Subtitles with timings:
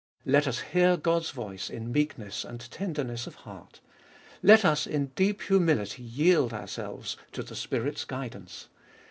[0.25, 3.81] Let us hear God's voice in meekness and tenderness of heart.
[4.41, 8.67] Let us in deep humility yield ourselves to the Spirit's guidance.